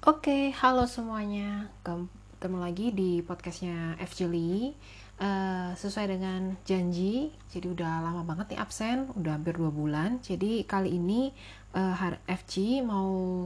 [0.00, 1.68] Oke, halo semuanya.
[1.84, 4.72] Ketemu lagi di podcastnya FJ Lee.
[5.20, 10.16] Uh, sesuai dengan janji, jadi udah lama banget nih absen, udah hampir dua bulan.
[10.24, 11.28] Jadi kali ini
[11.76, 13.44] uh, FG mau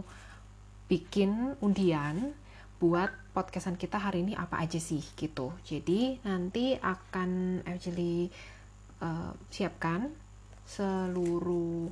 [0.87, 2.31] bikin undian
[2.79, 5.59] buat podcastan kita hari ini apa aja sih gitu.
[5.67, 8.31] Jadi nanti akan FJ Lee
[9.03, 10.07] uh, siapkan
[10.63, 11.91] seluruh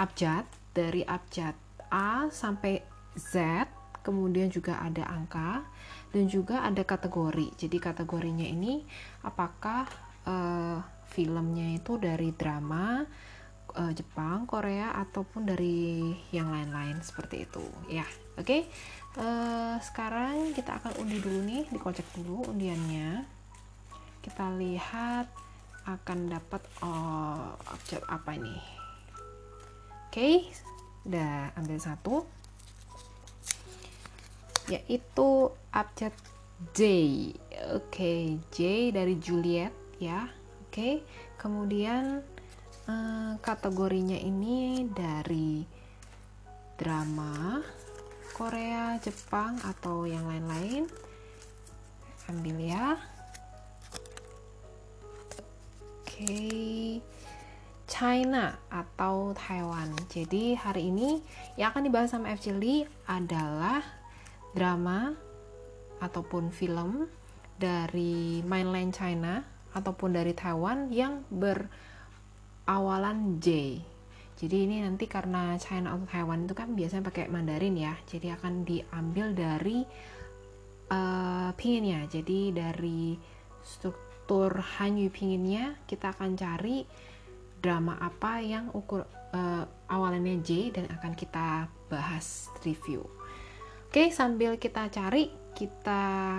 [0.00, 1.52] abjad dari abjad
[1.92, 3.66] A sampai Z,
[4.00, 5.64] kemudian juga ada angka
[6.10, 7.54] dan juga ada kategori.
[7.56, 8.82] Jadi kategorinya ini
[9.22, 9.86] apakah
[10.26, 10.78] uh,
[11.10, 13.02] filmnya itu dari drama
[13.74, 17.64] uh, Jepang, Korea ataupun dari yang lain-lain seperti itu.
[17.90, 18.06] Ya,
[18.38, 18.46] oke.
[18.46, 18.60] Okay?
[19.18, 23.26] Uh, eh, sekarang kita akan undi dulu nih, dikocek dulu undiannya.
[24.22, 25.26] Kita lihat
[25.88, 28.58] akan dapat oh, objek apa ini.
[30.10, 30.34] Oke, okay,
[31.06, 32.26] udah ambil satu
[34.70, 36.14] yaitu abjad
[36.72, 36.80] J.
[37.74, 38.22] Oke, okay,
[38.54, 38.58] J
[38.94, 40.30] dari Juliet ya.
[40.68, 40.94] Oke, okay.
[41.34, 42.22] kemudian
[42.86, 45.66] uh, kategorinya ini dari
[46.78, 47.58] drama
[48.36, 50.86] Korea, Jepang atau yang lain-lain.
[52.30, 52.94] Ambil ya.
[56.00, 56.24] Oke.
[56.24, 57.02] Okay.
[57.90, 59.90] China atau Taiwan.
[60.06, 61.18] Jadi hari ini
[61.58, 63.82] yang akan dibahas sama FJ Lee adalah
[64.54, 65.14] drama
[66.00, 67.06] ataupun film
[67.60, 69.44] dari mainland China
[69.76, 73.78] ataupun dari Taiwan yang berawalan J.
[74.40, 78.64] Jadi ini nanti karena China atau Taiwan itu kan biasanya pakai Mandarin ya, jadi akan
[78.64, 79.84] diambil dari
[80.88, 82.08] uh, pinginnya.
[82.08, 83.20] Jadi dari
[83.60, 86.88] struktur Hanyu pinginnya kita akan cari
[87.60, 89.04] drama apa yang ukur
[89.36, 93.19] uh, awalannya J dan akan kita bahas review.
[93.90, 96.38] Oke, sambil kita cari, kita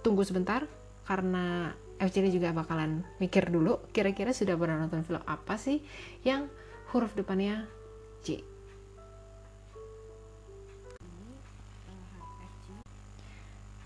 [0.00, 0.64] tunggu sebentar
[1.04, 5.84] karena FCD juga bakalan mikir dulu kira-kira sudah pernah nonton film apa sih
[6.24, 6.48] yang
[6.88, 7.68] huruf depannya
[8.24, 8.40] J.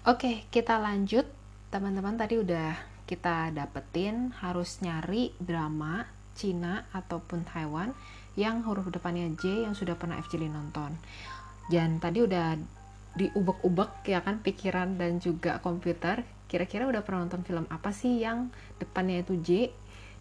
[0.07, 1.27] Oke, kita lanjut.
[1.67, 2.79] Teman-teman tadi udah
[3.11, 6.07] kita dapetin harus nyari drama
[6.39, 7.91] Cina ataupun Taiwan
[8.39, 10.95] yang huruf depannya J yang sudah pernah FCD nonton
[11.73, 12.61] dan tadi udah
[13.17, 16.29] diubek-ubek ya kan pikiran dan juga komputer.
[16.45, 19.49] Kira-kira udah pernah nonton film apa sih yang depannya itu J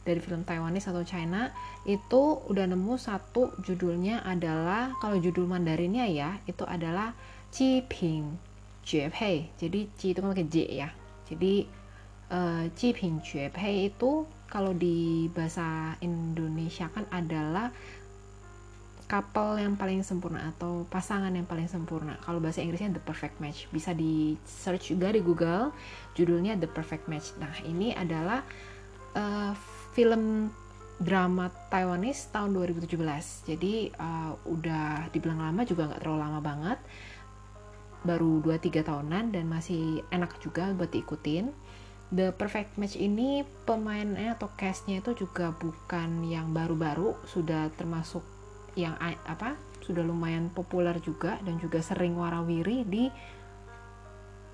[0.07, 1.51] dari film Taiwanese atau China?
[1.83, 7.11] Itu udah nemu satu judulnya adalah kalau judul Mandarinnya ya itu adalah
[7.51, 8.39] Ji Ping
[8.87, 9.51] Jue Pei.
[9.59, 10.89] Jadi Ji itu kan pakai J ya.
[11.27, 11.67] Jadi
[12.31, 17.71] uh, Ping Jue Pei itu kalau di bahasa Indonesia kan adalah
[19.11, 22.15] couple yang paling sempurna atau pasangan yang paling sempurna.
[22.23, 23.67] Kalau bahasa Inggrisnya the perfect match.
[23.67, 25.75] Bisa di search juga di Google,
[26.15, 27.35] judulnya the perfect match.
[27.35, 28.39] Nah, ini adalah
[29.19, 29.51] uh,
[29.91, 30.47] film
[30.95, 33.51] drama Taiwanese tahun 2017.
[33.51, 36.79] Jadi uh, udah dibilang lama juga nggak terlalu lama banget.
[38.07, 41.51] Baru 2-3 tahunan dan masih enak juga buat diikutin.
[42.11, 48.19] The Perfect Match ini pemainnya atau castnya itu juga bukan yang baru-baru, sudah termasuk
[48.75, 53.11] yang apa sudah lumayan populer juga dan juga sering warawiri di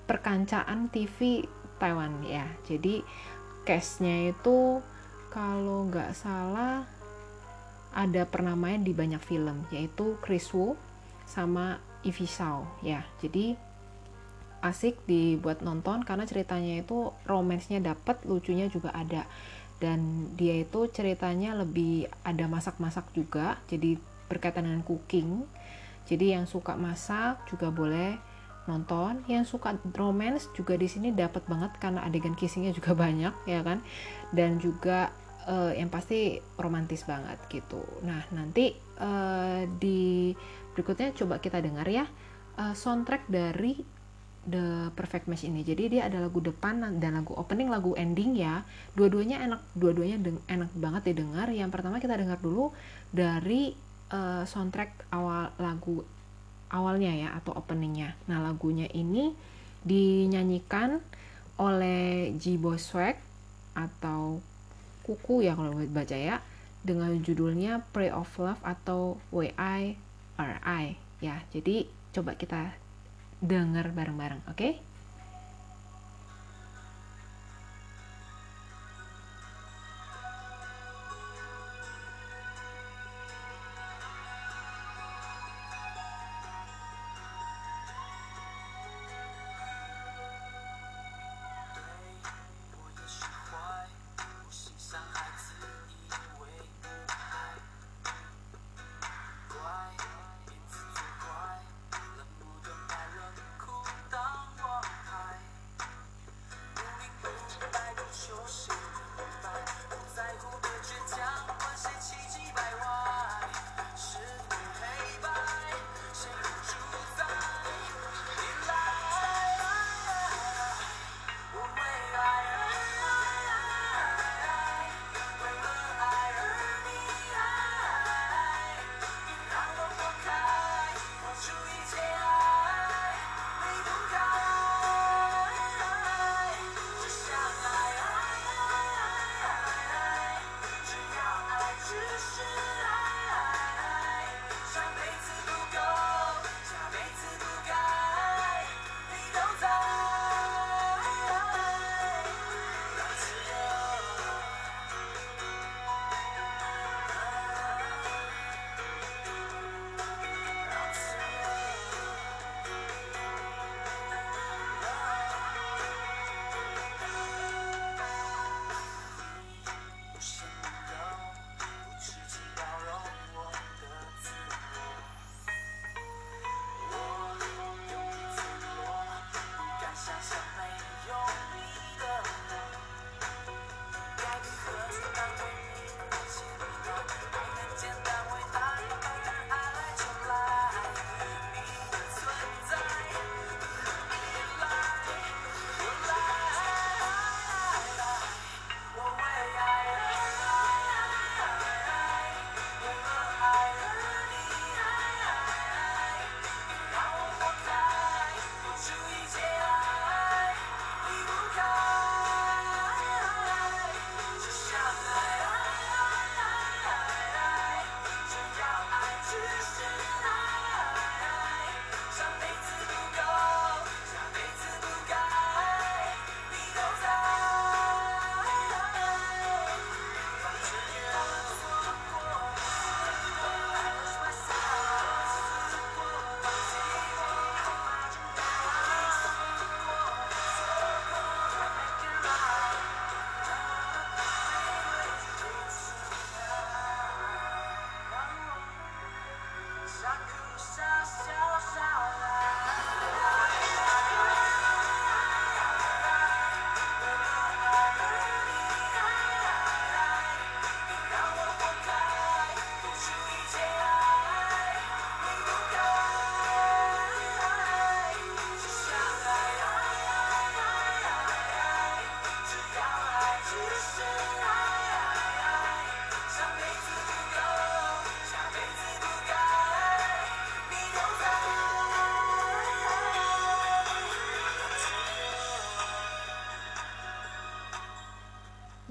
[0.07, 1.43] perkancaan TV
[1.77, 2.47] Taiwan ya.
[2.65, 3.03] Jadi
[3.67, 4.79] case-nya itu
[5.29, 6.87] kalau nggak salah
[7.91, 10.73] ada pernah main di banyak film yaitu Chris Wu
[11.27, 13.03] sama Ivy Shaw ya.
[13.19, 13.53] Jadi
[14.63, 19.29] asik dibuat nonton karena ceritanya itu romansnya dapet, lucunya juga ada
[19.77, 25.43] dan dia itu ceritanya lebih ada masak-masak juga jadi berkaitan dengan cooking
[26.07, 28.15] jadi yang suka masak juga boleh
[28.67, 33.63] nonton yang suka romance juga di sini dapat banget karena adegan kissingnya juga banyak ya
[33.63, 33.79] kan
[34.35, 35.09] dan juga
[35.47, 40.35] uh, yang pasti romantis banget gitu nah nanti uh, di
[40.75, 42.05] berikutnya coba kita dengar ya
[42.59, 43.97] uh, soundtrack dari
[44.47, 45.61] The Perfect Match ini.
[45.61, 48.63] Jadi dia ada lagu depan dan lagu opening, lagu ending ya.
[48.95, 51.51] Dua-duanya enak, dua-duanya enak banget didengar.
[51.51, 52.71] Yang pertama kita dengar dulu
[53.11, 53.75] dari
[54.11, 56.03] uh, soundtrack awal lagu
[56.67, 58.15] awalnya ya atau openingnya.
[58.27, 59.31] Nah lagunya ini
[59.87, 60.99] dinyanyikan
[61.57, 63.17] oleh Ji Swag
[63.73, 64.43] atau
[65.07, 66.43] Kuku ya kalau baca ya
[66.83, 69.95] dengan judulnya Pray of Love atau W I
[70.35, 71.39] R I ya.
[71.55, 72.75] Jadi coba kita
[73.39, 74.57] dengar bareng-bareng, oke?
[74.57, 74.73] Okay?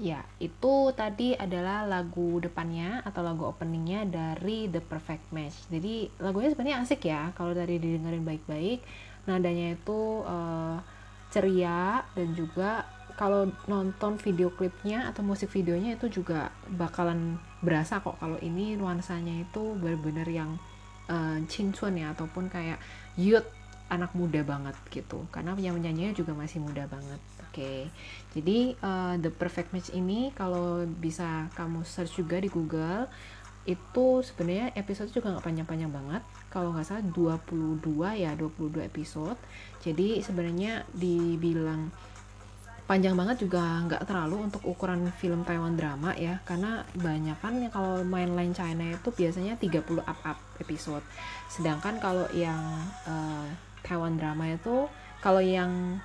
[0.07, 5.67] Ya, itu tadi adalah lagu depannya atau lagu openingnya dari The Perfect Match.
[5.67, 8.79] Jadi lagunya sebenarnya asik ya kalau dari didengerin baik-baik.
[9.27, 10.79] Nadanya itu uh,
[11.27, 18.21] ceria dan juga kalau nonton video klipnya atau musik videonya itu juga bakalan berasa kok
[18.21, 20.61] kalau ini nuansanya itu benar-benar yang
[21.09, 21.41] uh,
[21.97, 22.77] ya ataupun kayak
[23.17, 23.49] youth
[23.87, 25.25] anak muda banget gitu.
[25.31, 27.21] Karena yang menyanyinya juga masih muda banget.
[27.57, 27.89] Okay.
[28.37, 33.09] jadi uh, The Perfect Match ini kalau bisa kamu search juga di Google
[33.67, 36.23] itu sebenarnya episode juga nggak panjang-panjang banget.
[36.47, 37.83] Kalau nggak salah 22
[38.15, 39.35] ya 22 episode.
[39.83, 41.91] Jadi sebenarnya dibilang
[42.87, 46.39] panjang banget juga nggak terlalu untuk ukuran film Taiwan drama ya.
[46.47, 51.03] Karena banyak kan kalau main line China itu biasanya 30 up up episode.
[51.51, 52.63] Sedangkan kalau yang
[53.03, 54.89] uh, Taiwan drama itu
[55.21, 56.01] kalau yang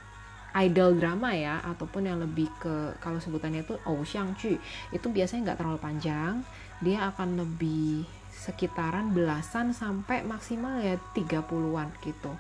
[0.53, 4.61] idol drama ya ataupun yang lebih ke kalau sebutannya itu Xiang Ju
[4.93, 6.45] itu biasanya nggak terlalu panjang.
[6.83, 12.33] Dia akan lebih sekitaran belasan sampai maksimal ya 30-an gitu.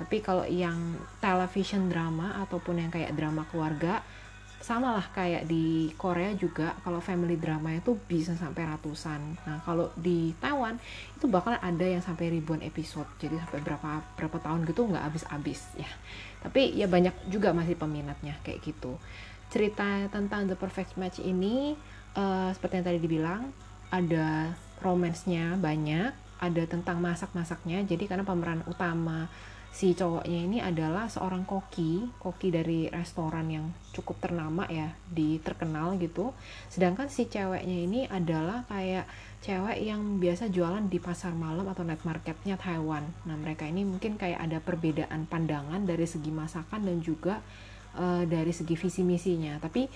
[0.00, 4.00] Tapi kalau yang television drama ataupun yang kayak drama keluarga
[4.60, 9.40] sama lah kayak di Korea juga kalau family drama itu bisa sampai ratusan.
[9.48, 10.76] Nah kalau di Taiwan
[11.16, 13.08] itu bakal ada yang sampai ribuan episode.
[13.16, 15.88] Jadi sampai berapa berapa tahun gitu nggak habis-habis ya.
[16.44, 19.00] Tapi ya banyak juga masih peminatnya kayak gitu.
[19.48, 21.72] Cerita tentang The Perfect Match ini
[22.12, 23.42] uh, seperti yang tadi dibilang
[23.88, 24.52] ada
[24.84, 27.80] romansnya banyak ada tentang masak-masaknya.
[27.88, 29.28] Jadi karena pemeran utama
[29.70, 35.94] si cowoknya ini adalah seorang koki koki dari restoran yang cukup ternama ya di terkenal
[36.02, 36.34] gitu.
[36.66, 39.06] Sedangkan si ceweknya ini adalah kayak
[39.40, 43.06] cewek yang biasa jualan di pasar malam atau night marketnya Taiwan.
[43.24, 47.40] Nah mereka ini mungkin kayak ada perbedaan pandangan dari segi masakan dan juga
[47.96, 49.56] uh, dari segi visi misinya.
[49.62, 49.86] Tapi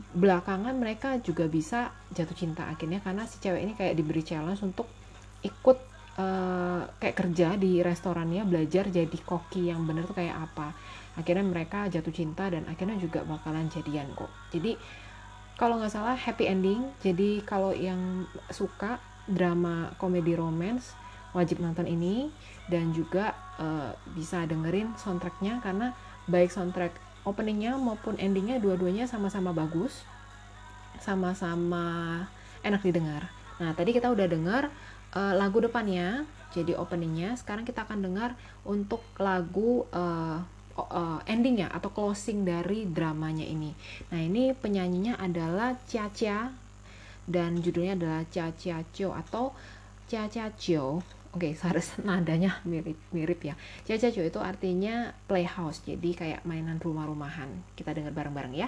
[0.00, 4.90] belakangan mereka juga bisa jatuh cinta akhirnya karena si cewek ini kayak diberi challenge untuk
[5.40, 5.89] ikut
[6.20, 10.76] uh, kayak kerja di restorannya belajar jadi koki yang bener tuh kayak apa.
[11.16, 14.30] Akhirnya mereka jatuh cinta dan akhirnya juga bakalan jadian kok.
[14.52, 14.76] Jadi
[15.56, 16.88] kalau nggak salah happy ending.
[17.00, 20.92] Jadi kalau yang suka drama komedi romance
[21.32, 22.28] wajib nonton ini.
[22.70, 25.90] Dan juga uh, bisa dengerin soundtracknya karena
[26.30, 26.94] baik soundtrack
[27.26, 30.06] openingnya maupun endingnya dua-duanya sama-sama bagus.
[31.02, 32.22] Sama-sama
[32.62, 33.26] enak didengar.
[33.58, 34.72] Nah tadi kita udah dengar
[35.14, 38.34] uh, lagu depannya jadi openingnya sekarang kita akan dengar
[38.66, 40.42] untuk lagu uh,
[41.28, 43.76] endingnya atau closing dari dramanya ini
[44.08, 46.50] nah ini penyanyinya adalah Cia
[47.28, 49.52] dan judulnya adalah Cia Cia Cio atau
[50.08, 53.54] Cia Cia Cio Oke, okay, harus nadanya mirip-mirip ya.
[53.86, 57.46] Cia Cia Cio itu artinya playhouse, jadi kayak mainan rumah-rumahan.
[57.78, 58.66] Kita dengar bareng-bareng ya.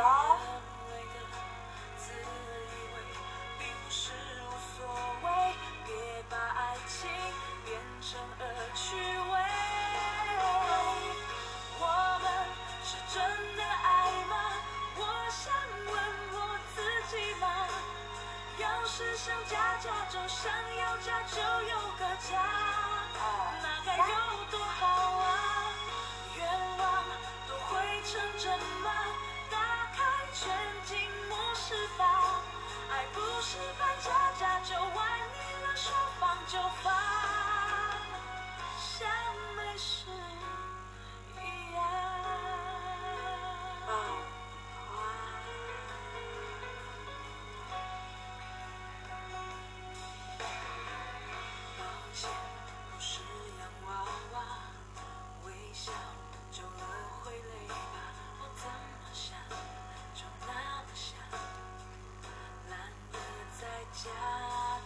[0.00, 0.69] law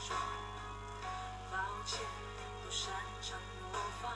[0.06, 0.18] 装
[1.50, 1.56] 抱
[1.86, 1.98] 歉
[2.62, 2.92] 不擅
[3.22, 3.38] 长
[3.72, 4.12] 模仿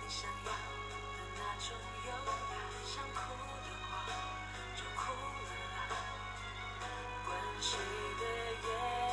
[0.00, 0.94] 你想要的
[1.34, 3.34] 那种优雅想哭
[3.64, 4.06] 的话
[4.76, 5.10] 就哭
[5.42, 5.76] 了吧
[7.26, 7.76] 关系
[8.20, 8.24] 的
[8.62, 9.03] 野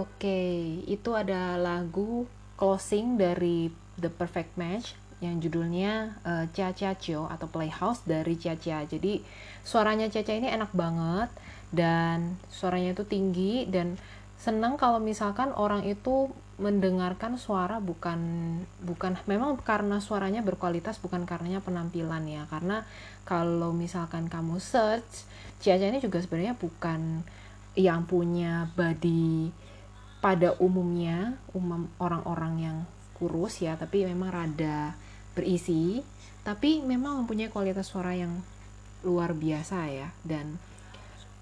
[0.00, 2.24] Oke, itu ada lagu
[2.56, 3.68] closing dari
[4.00, 8.80] The Perfect Match yang judulnya uh, Cia Cia Cio atau Playhouse dari Cia Cia.
[8.88, 9.20] Jadi
[9.60, 11.28] suaranya Cia Cia ini enak banget
[11.68, 14.00] dan suaranya itu tinggi dan
[14.40, 18.20] senang kalau misalkan orang itu mendengarkan suara bukan
[18.80, 22.88] bukan memang karena suaranya berkualitas bukan karenanya penampilan ya karena
[23.28, 25.28] kalau misalkan kamu search
[25.60, 27.20] Cia Cia ini juga sebenarnya bukan
[27.76, 29.52] yang punya body
[30.20, 32.76] pada umumnya umum orang-orang yang
[33.16, 34.96] kurus ya tapi memang rada
[35.36, 36.00] berisi
[36.40, 38.40] tapi memang mempunyai kualitas suara yang
[39.04, 40.56] luar biasa ya dan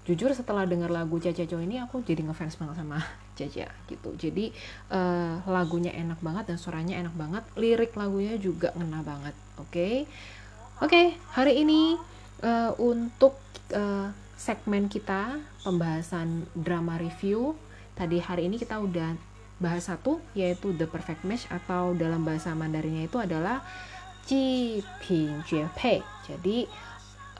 [0.07, 2.99] jujur setelah dengar lagu Caca Co ini aku jadi ngefans banget sama
[3.37, 4.45] Caca gitu jadi
[4.91, 9.95] uh, lagunya enak banget dan suaranya enak banget lirik lagunya juga ngena banget oke okay?
[10.79, 11.05] oke okay,
[11.35, 11.95] hari ini
[12.43, 13.39] uh, untuk
[13.75, 15.35] uh, segmen kita
[15.67, 17.55] pembahasan drama review
[17.99, 19.19] Tadi hari ini kita udah
[19.59, 23.59] bahas satu yaitu the perfect match atau dalam bahasa Mandarinnya itu adalah
[24.23, 25.99] Ji Ping Jue Pei.
[26.23, 26.63] Jadi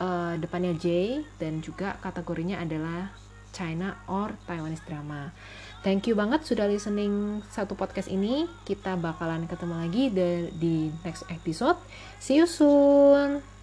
[0.04, 3.08] uh, depannya J dan juga kategorinya adalah
[3.56, 5.32] China or Taiwanese drama.
[5.80, 8.44] Thank you banget sudah listening satu podcast ini.
[8.68, 10.28] Kita bakalan ketemu lagi di,
[10.60, 10.74] di
[11.08, 11.80] next episode.
[12.20, 13.59] See you soon.